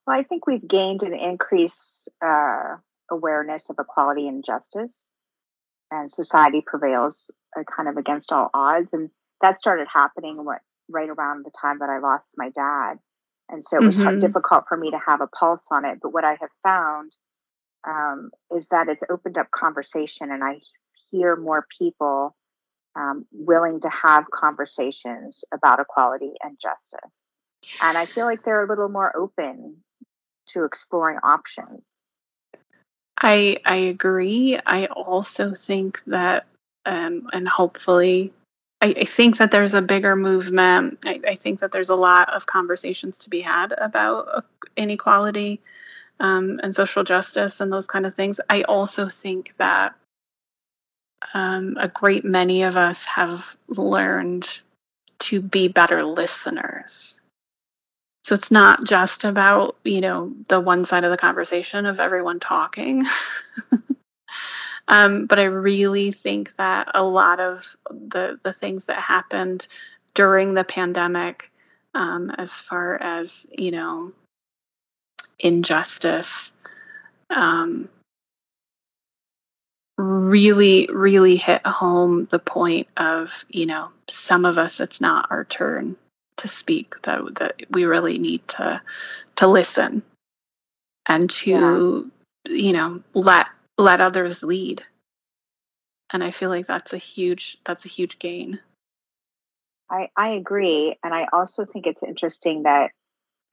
[0.06, 2.78] Well, I think we've gained an increased uh,
[3.12, 5.10] awareness of equality and justice,
[5.92, 8.94] and society prevails uh, kind of against all odds.
[8.94, 9.10] And
[9.42, 13.00] that started happening what right around the time that I lost my dad,
[13.50, 14.20] and so it was Mhm.
[14.20, 16.00] difficult for me to have a pulse on it.
[16.02, 17.16] But what I have found
[17.88, 20.62] um, is that it's opened up conversation, and I
[21.12, 22.36] hear more people
[22.96, 27.32] um, willing to have conversations about equality and justice.
[27.82, 29.78] And I feel like they're a little more open
[30.48, 31.86] to exploring options.
[33.22, 34.60] I I agree.
[34.66, 36.46] I also think that,
[36.86, 38.34] um, and hopefully,
[38.82, 41.00] I, I think that there's a bigger movement.
[41.06, 44.42] I, I think that there's a lot of conversations to be had about uh,
[44.76, 45.62] inequality
[46.20, 48.40] um, and social justice and those kind of things.
[48.50, 49.96] I also think that
[51.34, 54.62] um, a great many of us have learned
[55.20, 57.20] to be better listeners.
[58.24, 62.40] So it's not just about, you know, the one side of the conversation of everyone
[62.40, 63.06] talking.
[64.90, 69.68] um, but I really think that a lot of the the things that happened
[70.14, 71.52] during the pandemic,
[71.96, 74.12] um, as far as you know,
[75.40, 76.52] injustice,
[77.30, 77.88] um,
[79.98, 85.46] really, really hit home the point of, you know, some of us, it's not our
[85.46, 85.98] turn
[86.38, 88.82] to speak, that, that we really need to,
[89.36, 90.04] to listen
[91.08, 92.12] and to,
[92.46, 92.54] yeah.
[92.56, 94.84] you know, let, let others lead.
[96.14, 98.60] And I feel like that's a huge, that's a huge gain.
[99.90, 100.96] I, I agree.
[101.04, 102.92] And I also think it's interesting that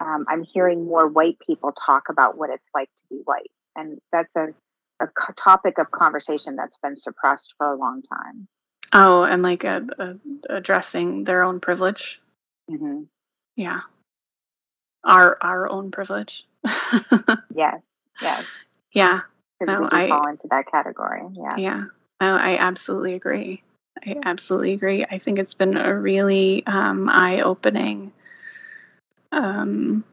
[0.00, 3.50] um, I'm hearing more white people talk about what it's like to be white.
[3.76, 4.48] And that's a,
[5.00, 8.46] a topic of conversation that's been suppressed for a long time.
[8.92, 10.14] Oh, and like a, a,
[10.50, 12.20] addressing their own privilege.
[12.70, 13.02] Mm-hmm.
[13.56, 13.80] Yeah,
[15.04, 16.46] our our own privilege.
[17.54, 17.84] yes.
[18.20, 18.46] Yes.
[18.92, 19.20] Yeah.
[19.58, 21.22] Because no, we I, fall into that category.
[21.32, 21.56] Yeah.
[21.56, 21.84] Yeah.
[22.20, 23.62] No, I absolutely agree.
[24.06, 25.04] I absolutely agree.
[25.04, 28.12] I think it's been a really um, eye opening
[29.32, 30.04] um,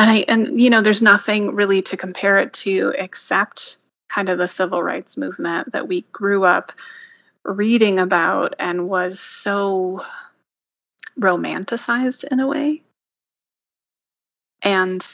[0.00, 4.38] and I and you know, there's nothing really to compare it to except kind of
[4.38, 6.72] the civil rights movement that we grew up
[7.44, 10.04] reading about and was so
[11.18, 12.82] romanticized in a way.
[14.62, 15.06] And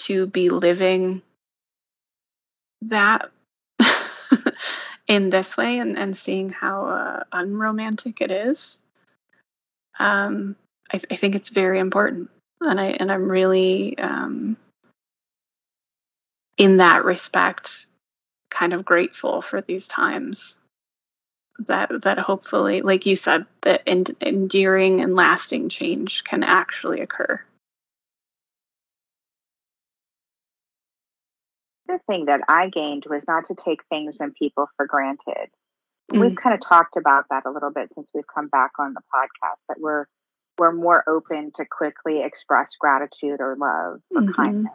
[0.00, 1.22] to be living
[2.82, 3.30] that
[5.08, 8.80] in this way and, and seeing how uh, unromantic it is
[10.00, 10.56] um,
[10.92, 12.30] I, th- I think it's very important,
[12.64, 14.56] and I and I'm really um,
[16.56, 17.86] in that respect
[18.50, 20.60] kind of grateful for these times
[21.58, 27.40] that that hopefully like you said that en- enduring and lasting change can actually occur
[31.86, 35.48] the thing that i gained was not to take things and people for granted
[36.12, 36.20] mm.
[36.20, 39.02] we've kind of talked about that a little bit since we've come back on the
[39.14, 40.06] podcast that we're
[40.58, 44.32] we're more open to quickly express gratitude or love or mm-hmm.
[44.32, 44.72] kindness.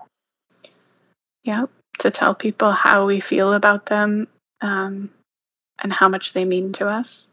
[1.44, 4.28] Yep, to tell people how we feel about them
[4.62, 5.10] um,
[5.82, 7.28] and how much they mean to us.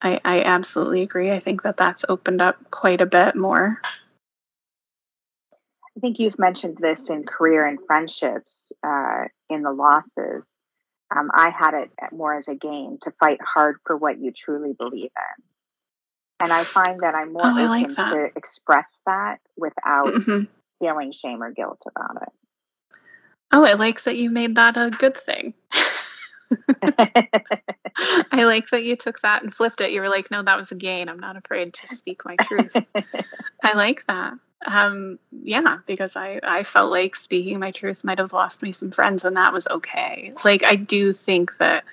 [0.00, 1.32] I, I absolutely agree.
[1.32, 3.80] I think that that's opened up quite a bit more.
[5.52, 10.48] I think you've mentioned this in career and friendships uh, in the losses.
[11.14, 14.74] Um, I had it more as a game to fight hard for what you truly
[14.78, 15.44] believe in
[16.40, 20.44] and I find that I'm more oh, open like to express that without mm-hmm.
[20.80, 22.28] feeling shame or guilt about it.
[23.50, 25.54] Oh, I like that you made that a good thing.
[28.30, 29.90] I like that you took that and flipped it.
[29.90, 31.08] You were like, no, that was a gain.
[31.08, 32.76] I'm not afraid to speak my truth.
[33.64, 34.34] I like that.
[34.66, 38.90] Um, yeah, because I, I felt like speaking my truth might have lost me some
[38.90, 40.32] friends, and that was okay.
[40.44, 41.84] Like, I do think that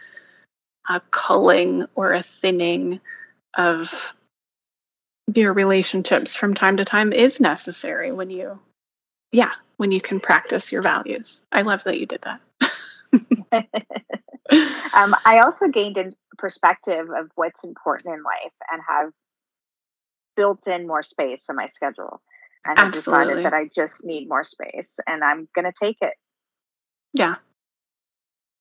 [0.89, 2.99] a culling or a thinning
[3.57, 4.14] of
[5.33, 8.59] your relationships from time to time is necessary when you
[9.31, 11.43] yeah when you can practice your values.
[11.51, 12.41] I love that you did that.
[14.93, 19.11] Um, i also gained a perspective of what's important in life and have
[20.37, 22.21] built in more space in my schedule.
[22.65, 26.13] And have decided that i just need more space and i'm going to take it.
[27.13, 27.35] Yeah.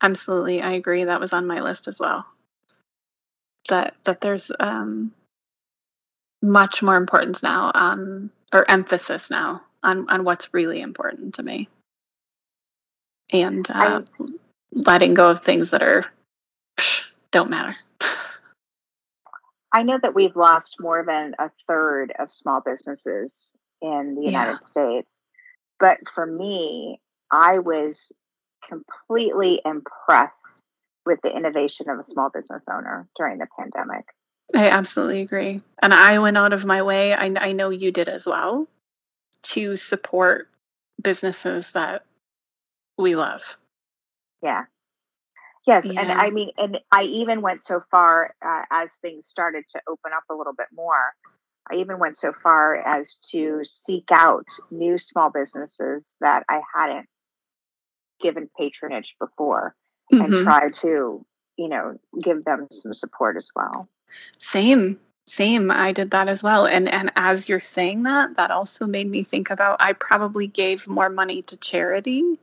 [0.03, 0.61] Absolutely.
[0.63, 1.05] I agree.
[1.05, 2.27] That was on my list as well.
[3.69, 5.13] That that there's um
[6.45, 11.69] much more importance now on or emphasis now on on what's really important to me.
[13.33, 14.25] And uh, I,
[14.73, 16.05] letting go of things that are
[16.79, 17.77] psh, don't matter.
[19.73, 23.55] I know that we've lost more than a third of small businesses
[23.85, 24.67] in the united yeah.
[24.67, 25.21] states
[25.79, 28.13] but for me i was
[28.67, 30.35] completely impressed
[31.05, 34.05] with the innovation of a small business owner during the pandemic
[34.55, 35.63] I absolutely agree.
[35.83, 38.67] And I went out of my way, I, I know you did as well,
[39.45, 40.49] to support
[41.01, 42.05] businesses that
[42.99, 43.57] we love.
[44.43, 44.65] Yeah.
[45.67, 45.87] Yes.
[45.87, 46.01] Yeah.
[46.01, 50.13] And I mean, and I even went so far uh, as things started to open
[50.15, 51.15] up a little bit more.
[51.71, 57.07] I even went so far as to seek out new small businesses that I hadn't
[58.21, 59.75] given patronage before
[60.13, 60.35] mm-hmm.
[60.35, 61.25] and try to,
[61.57, 63.89] you know, give them some support as well.
[64.39, 65.71] Same, same.
[65.71, 66.67] I did that as well.
[66.67, 70.87] And and as you're saying that, that also made me think about I probably gave
[70.87, 72.39] more money to charity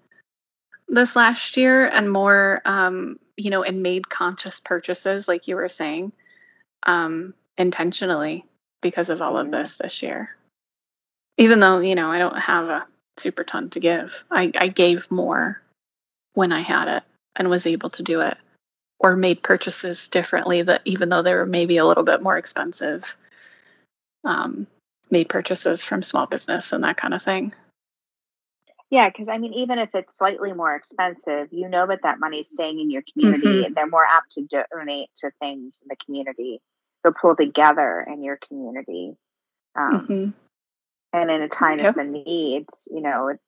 [0.88, 5.68] this last year and more um, you know, and made conscious purchases like you were
[5.68, 6.12] saying,
[6.84, 8.46] um, intentionally
[8.82, 10.36] because of all of this this year.
[11.38, 12.86] Even though, you know, I don't have a
[13.18, 14.24] super ton to give.
[14.30, 15.62] I, I gave more
[16.34, 17.04] when I had it
[17.36, 18.38] and was able to do it
[19.04, 23.18] or made purchases differently that even though they were maybe a little bit more expensive
[24.24, 24.68] um,
[25.10, 27.54] made purchases from small business and that kind of thing
[28.92, 32.40] Yeah, because I mean, even if it's slightly more expensive, you know that that money
[32.42, 33.64] is staying in your community.
[33.64, 33.74] Mhm.
[33.74, 36.62] They're more apt to donate to things in the community.
[37.02, 39.16] They'll pull together in your community.
[39.76, 40.34] Um, Mhm.
[41.14, 41.98] And in a time Yep.
[41.98, 43.40] of need, you know, it,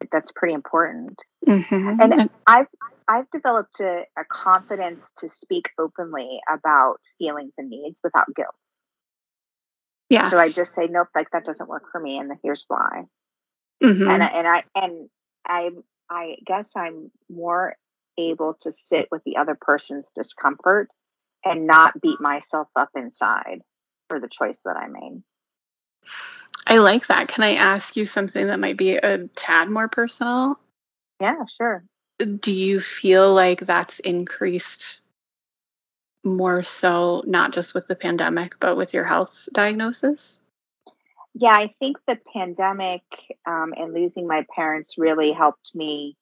[0.00, 1.18] it, that's pretty important.
[1.46, 2.00] Mhm.
[2.02, 2.66] And And- I've
[3.08, 8.54] I've developed a, a confidence to speak openly about feelings and needs without guilt.
[10.08, 10.30] Yeah.
[10.30, 13.04] So I just say, nope, like that doesn't work for me, and here's why.
[13.82, 14.08] Mhm.
[14.08, 15.10] and I, and I and
[15.46, 15.70] I
[16.08, 17.76] I guess I'm more
[18.18, 20.88] able to sit with the other person's discomfort
[21.44, 23.60] and not beat myself up inside
[24.08, 25.22] for the choice that I made.
[26.66, 27.28] I like that.
[27.28, 30.58] Can I ask you something that might be a tad more personal?
[31.20, 31.84] Yeah, sure.
[32.18, 35.00] Do you feel like that's increased
[36.24, 40.40] more so not just with the pandemic but with your health diagnosis?
[41.34, 43.02] Yeah, I think the pandemic
[43.46, 46.16] um, and losing my parents really helped me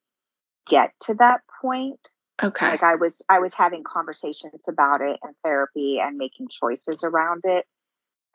[0.68, 2.00] get to that point.
[2.42, 2.70] Okay.
[2.70, 7.42] Like I was I was having conversations about it and therapy and making choices around
[7.44, 7.64] it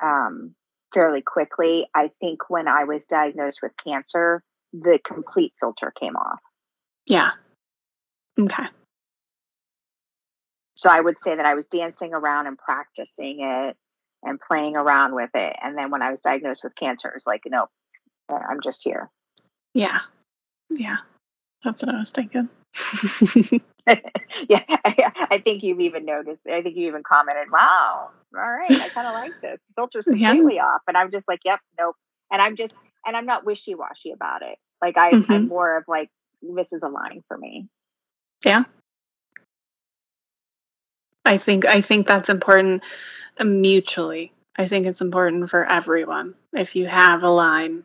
[0.01, 0.55] um,
[0.93, 1.87] fairly quickly.
[1.93, 4.41] I think when I was diagnosed with cancer,
[4.71, 6.39] the complete filter came off.
[7.07, 7.31] Yeah.
[8.39, 8.67] Okay.
[10.75, 13.75] So I would say that I was dancing around and practicing it
[14.23, 15.55] and playing around with it.
[15.61, 17.67] And then when I was diagnosed with cancer, it's like, no,
[18.29, 19.09] I'm just here.
[19.73, 19.99] Yeah.
[20.69, 20.97] Yeah.
[21.63, 22.49] That's what I was thinking.
[24.49, 26.47] yeah, I, I think you've even noticed.
[26.47, 29.59] I think you even commented, "Wow, all right, I kind of like this.
[29.69, 30.31] The filter's Yeah.
[30.31, 31.95] completely off." And I'm just like, "Yep, nope."
[32.31, 32.75] And I'm just,
[33.05, 34.57] and I'm not wishy washy about it.
[34.81, 35.47] Like I, I'm Mhm.
[35.47, 36.09] more of like,
[36.41, 37.67] this is a line for me.
[38.45, 38.63] Yeah.
[41.25, 42.83] I think I think that's important
[43.39, 44.31] uh, mutually.
[44.57, 46.35] I think it's important for everyone.
[46.53, 47.83] If you have a line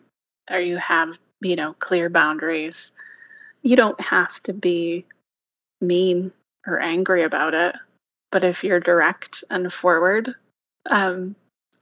[0.51, 2.93] or you have, you know, clear boundaries,
[3.63, 5.05] you don't have to be
[5.81, 6.33] mean
[6.67, 7.75] or angry about it.
[8.33, 10.35] But if you're direct and forward,
[10.87, 11.37] um,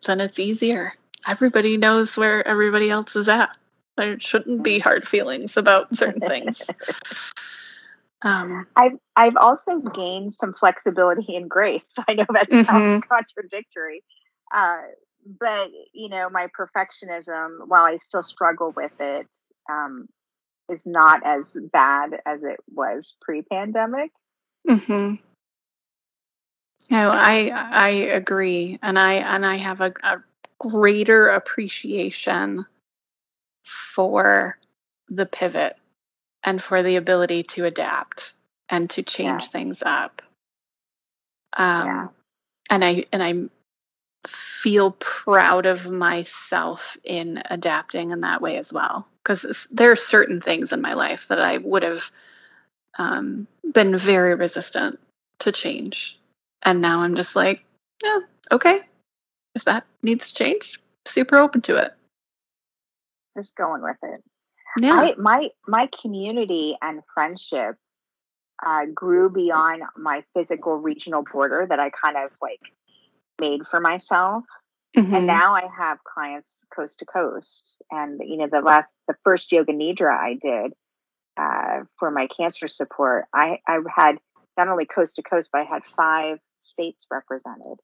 [0.07, 0.95] then it's easier.
[1.27, 3.57] Everybody knows where everybody else is at.
[3.97, 6.63] There shouldn't be hard feelings about certain things.
[8.25, 11.91] Um, I've I've also gained some flexibility and grace.
[12.09, 14.05] I know that sounds contradictory,
[14.55, 14.83] uh,
[15.41, 19.27] but you know, my perfectionism, while I still struggle with it,
[19.71, 20.09] um,
[20.71, 24.13] is not as bad as it was pre-pandemic.
[24.69, 25.15] hmm
[26.91, 30.23] No, I I agree, and I and I have a, a
[30.59, 32.67] greater appreciation
[33.65, 34.59] for
[35.09, 35.77] the pivot
[36.45, 38.35] and for the ability to adapt
[38.69, 39.49] and to change Yeah.
[39.51, 40.23] things up.
[41.57, 42.09] Um, Yeah.
[42.71, 43.35] and I and I
[44.27, 50.41] feel proud of myself in adapting in that way as well because there are certain
[50.41, 52.11] things in my life that I would have
[52.99, 55.01] um, been very resistant
[55.41, 56.21] to change,
[56.63, 57.65] and now I'm just like,
[58.05, 58.21] yeah,
[58.53, 58.83] okay,
[59.55, 61.95] if that needs to change, super open to it.
[63.37, 64.23] Just going with it.
[64.79, 67.77] Yeah, I my my community and friendship
[68.65, 72.61] uh, grew beyond my physical regional border that I kind of like
[73.41, 74.45] made for myself.
[74.97, 75.13] Mhm.
[75.17, 77.77] And now I have clients coast to coast.
[77.91, 80.73] And you know, the last the first yoga nidra I did
[81.37, 84.19] uh, for my cancer support, I I had
[84.57, 87.79] not only coast to coast, but I had five states represented.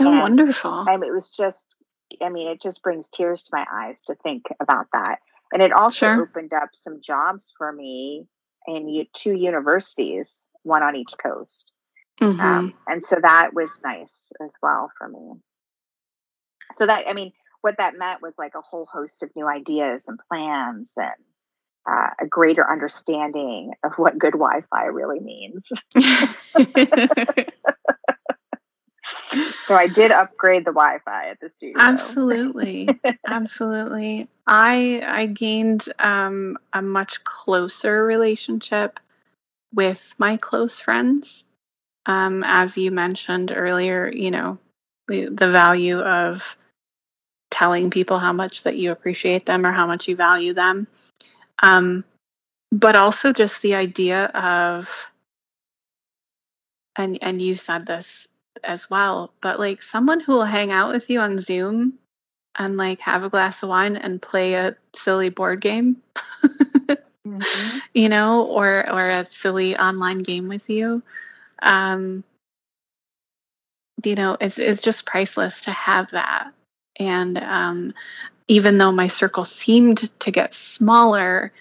[0.00, 0.84] oh, and- wonderful.
[0.88, 1.74] And it was just,
[2.22, 5.18] I mean, it just brings tears to my eyes to think about that.
[5.52, 6.22] And it also Sure.
[6.22, 8.26] opened up some jobs for me
[8.66, 11.72] in two universities, one on each coast.
[12.20, 12.40] Mhm.
[12.40, 15.40] Um, and so that was nice as well for me.
[16.74, 20.08] So that, I mean, what that meant was like a whole host of new ideas
[20.08, 21.14] and plans and
[21.88, 25.62] uh, a greater understanding of what good Wi Fi really means.
[29.66, 31.74] So I did upgrade the Wi Fi at the studio.
[31.78, 32.88] Absolutely.
[33.26, 34.28] Absolutely.
[34.46, 39.00] I I gained um a much closer relationship
[39.74, 41.44] with my close friends.
[42.06, 44.58] Um as you mentioned earlier, you know,
[45.08, 46.56] we, the value of
[47.50, 50.86] telling people how much that you appreciate them or how much you value them.
[51.62, 52.04] Um
[52.72, 55.10] but also just the idea of
[56.96, 58.28] and and you said this
[58.66, 61.94] as well, but like someone who will hang out with you on Zoom
[62.58, 66.02] and like have a glass of wine and play a silly board game,
[67.26, 67.80] Mhm.
[67.94, 71.02] you know, or or a silly online game with you.
[71.62, 72.24] Um
[74.04, 76.52] you know, it's it's just priceless to have that.
[76.98, 77.94] And um
[78.48, 81.52] even though my circle seemed to get smaller,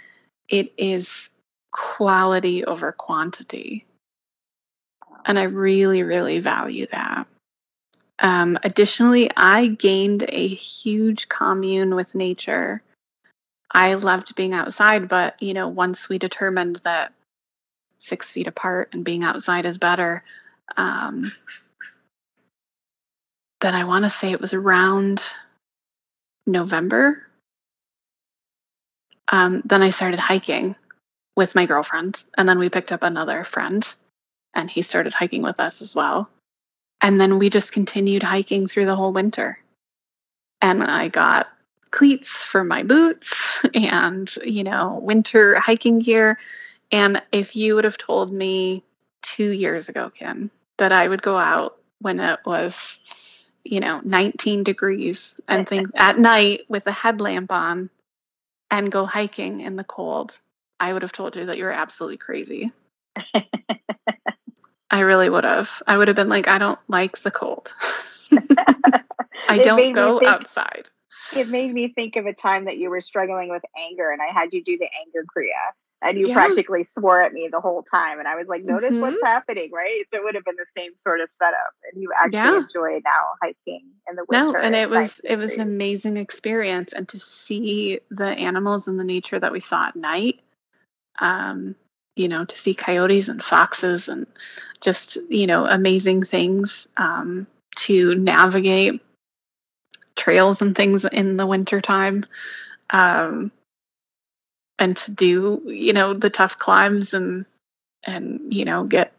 [0.49, 1.29] it is
[1.71, 3.85] quality over quantity.
[5.25, 7.27] And I really, really value that.
[8.19, 12.81] Um, additionally, I gained a huge commune with nature.
[13.71, 17.13] I loved being outside, but you know, once we determined that
[17.97, 20.23] six feet apart and being outside is better,
[20.77, 21.31] um,
[23.61, 25.23] then I want to say it was around
[26.45, 27.23] November.
[29.29, 30.75] Um, then I started hiking
[31.35, 33.93] with my girlfriend, and then we picked up another friend,
[34.55, 36.29] and he started hiking with us as well.
[37.01, 39.59] And then we just continued hiking through the whole winter.
[40.61, 41.47] And I got
[41.91, 46.39] cleats for my boots and, you know, winter hiking gear.
[46.91, 48.83] And if you would have told me
[49.21, 52.99] two years ago, Kim, that I would go out when it was,
[53.63, 57.89] you know, 19 degrees and think at night with a headlamp on
[58.71, 60.39] and go hiking in the cold,
[60.79, 62.71] I would have told you that you were absolutely crazy.
[64.91, 65.81] I really would have.
[65.87, 67.73] I would have been like, I don't like the cold.
[69.49, 70.89] I don't go think- outside.
[71.35, 74.27] It made me think of a time that you were struggling with anger and I
[74.31, 75.73] had you do the anger kriya.
[76.01, 76.35] And you Yeah.
[76.35, 78.19] practically swore at me the whole time.
[78.19, 79.23] And I was like, notice what's Mhm.
[79.25, 80.03] happening, right?
[80.13, 81.73] So it would have been the same sort of setup.
[81.91, 82.57] And you actually Yeah.
[82.57, 84.51] enjoy now hiking in the winter.
[84.51, 88.99] No, and it was it was an amazing experience and to see the animals and
[88.99, 90.41] the nature that we saw at night.
[91.19, 91.75] Um,
[92.15, 94.25] you know, to see coyotes and foxes and
[94.81, 99.01] just, you know, amazing things um, to navigate
[100.15, 102.25] trails and things in the wintertime.
[102.91, 103.51] Um,
[104.79, 107.45] and to do, you know, the tough climbs and
[108.07, 109.13] and, you know, get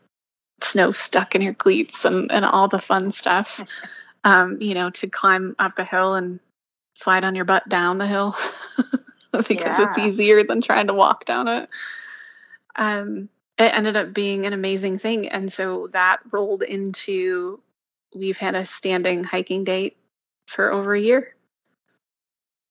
[0.60, 3.64] snow stuck in your cleats and, and all the fun stuff.
[4.26, 6.40] um, you know, to climb up a hill and
[6.94, 8.34] slide on your butt down the hill
[9.48, 11.68] because it's easier than trying to walk down it.
[12.76, 15.28] Um, it ended up being an amazing thing.
[15.28, 17.60] And so that rolled into
[18.14, 19.96] we've had a standing hiking date
[20.46, 21.34] for over a year.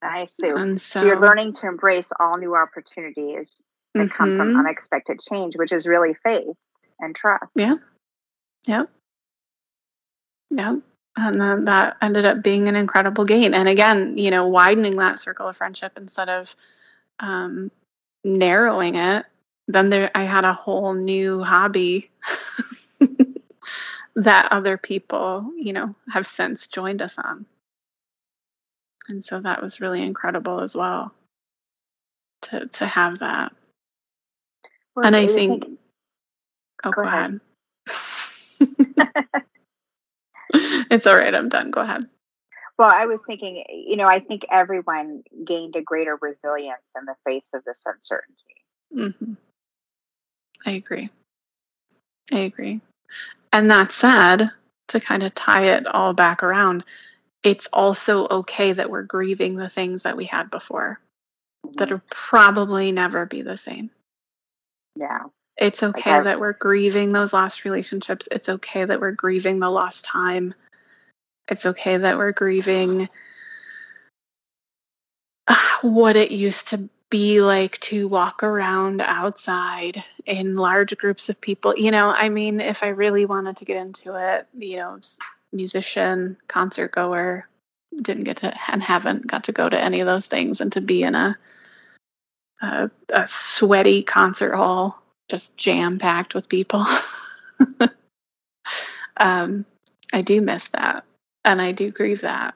[0.01, 0.33] Nice.
[0.39, 3.63] So, And so you're learning to embrace all new opportunities
[3.95, 4.59] that come from Mhm.
[4.59, 6.55] unexpected change, which is really faith
[6.99, 7.51] and trust.
[7.55, 7.75] Yeah.
[8.65, 8.89] Yep.
[10.51, 10.81] Yep.
[11.17, 13.53] And then that ended up being an incredible gain.
[13.53, 16.55] And again, you know, widening that circle of friendship instead of
[17.19, 17.71] um,
[18.23, 19.25] narrowing it,
[19.67, 22.11] then there I had a whole new hobby
[24.15, 27.45] that other people, you know, have since joined us on.
[29.07, 31.13] And so that was really incredible as well
[32.43, 33.53] to to have that.
[34.95, 35.65] Well, And I think
[36.83, 37.39] Oh, Go go, ahead.
[37.87, 39.15] ahead.
[40.91, 41.33] it's all right.
[41.33, 41.71] I'm done.
[41.71, 42.07] Go ahead.
[42.77, 47.15] Well, I was thinking, you know, I think everyone gained a greater resilience in the
[47.25, 48.65] face of this uncertainty.
[48.93, 49.33] hmm
[50.65, 51.09] I agree.
[52.31, 52.81] I agree.
[53.53, 54.49] And that said,
[54.89, 56.83] to kind of tie it all back around,
[57.43, 60.99] it's also okay that we're grieving the things that we had before
[61.73, 63.89] that will probably never be the same.
[64.95, 65.23] Yeah.
[65.57, 68.27] It's okay I've- that we're grieving those lost relationships.
[68.31, 70.53] It's okay that we're grieving the lost time.
[71.47, 73.07] It's okay that we're grieving
[75.81, 81.73] what it used to be like to walk around outside in large groups of people.
[81.77, 84.99] You know, I mean, if I really wanted to get into it, you know,
[85.53, 87.47] musician, concert goer,
[88.01, 90.81] didn't get to and haven't got to go to any of those things and to
[90.81, 91.37] be in a
[92.61, 96.85] a, a sweaty concert hall just jam packed with people.
[99.17, 99.65] um,
[100.11, 101.05] I do miss that,
[101.45, 102.55] and I do grieve that.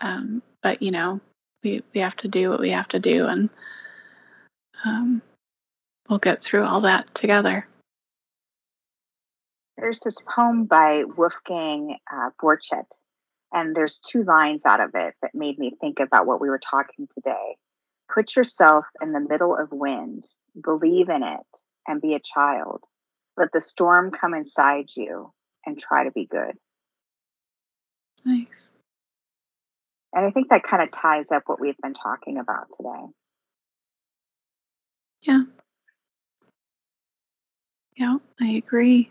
[0.00, 1.20] Um, but you know,
[1.64, 3.50] we we have to do what we have to do, and
[4.84, 5.22] um,
[6.08, 7.66] we'll get through all that together.
[9.76, 12.30] There's this poem by Wolfgang uh,
[13.52, 16.60] and there's two lines out of it that made me think about what we were
[16.60, 17.56] talking today.
[18.12, 20.26] Put yourself in the middle of wind,
[20.62, 21.46] believe in it,
[21.88, 22.84] and be a child.
[23.36, 25.32] Let the storm come inside you
[25.66, 26.56] and try to be good.
[28.24, 28.70] Nice.
[30.14, 33.06] And I think that kind of ties up what we've been talking about today.
[35.22, 35.42] Yeah,
[37.96, 39.10] Yeah, I agree.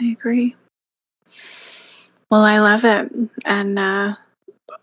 [0.00, 0.56] I agree.
[2.30, 3.12] Well, I love it.
[3.44, 4.14] And uh,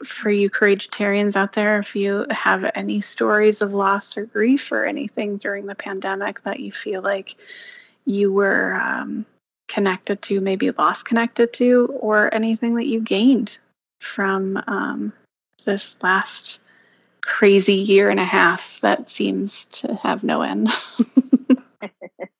[0.03, 4.85] for you courageitarians out there, if you have any stories of loss or grief or
[4.85, 7.35] anything during the pandemic that you feel like
[8.05, 9.25] you were um,
[9.67, 13.57] connected to, maybe lost connected to, or anything that you gained
[13.99, 15.13] from um,
[15.65, 16.59] this last
[17.21, 20.67] crazy year and a half that seems to have no end.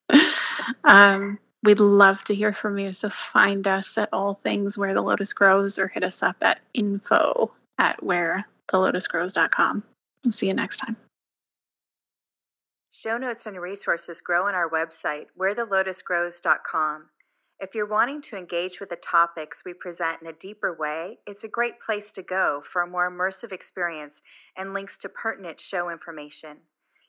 [0.84, 2.94] um, we'd love to hear from you.
[2.94, 6.60] So find us at all things where the lotus grows or hit us up at
[6.74, 9.84] info at where the lotusgrows.com.
[10.24, 10.98] We'll see you next time.
[12.92, 17.06] Show notes and resources grow on our website, wherethelotusgrows.com.
[17.62, 21.44] If you're wanting to engage with the topics we present in a deeper way, it's
[21.44, 24.24] a great place to go for a more immersive experience
[24.56, 26.60] and links to pertinent show information.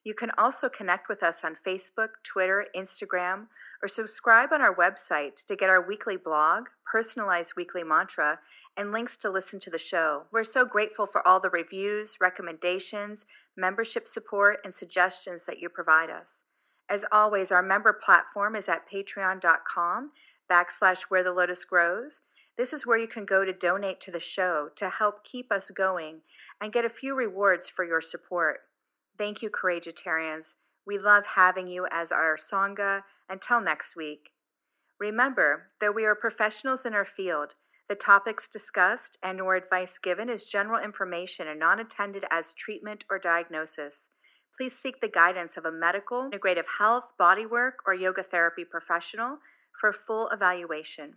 [0.03, 3.47] You can also connect with us on Facebook, Twitter, Instagram,
[3.81, 8.41] or subscribe on our website to get our weekly blog, personalized weekly mantra,
[8.77, 10.25] and links to listen to the show.
[10.33, 13.25] We're so grateful for all the reviews, recommendations,
[13.57, 16.43] membership support, and suggestions that you provide us.
[16.89, 20.11] As always, our member platform is at patreon.com
[20.51, 22.23] backslash where the lotus grows.
[22.59, 25.71] This is where you can go to donate to the show to help keep us
[25.71, 26.23] going
[26.61, 28.61] and get a few rewards for your support.
[29.17, 30.57] Thank you, Courageitarians.
[30.87, 33.03] We love having you as our Sangha.
[33.29, 34.31] Until next week.
[34.99, 37.55] Remember that we are professionals in our field
[37.91, 43.05] the topics discussed and or advice given is general information and not intended as treatment
[43.11, 44.11] or diagnosis.
[44.57, 49.39] Please seek the guidance of a medical, integrative health, bodywork, or yoga therapy professional
[49.81, 51.17] for full evaluation.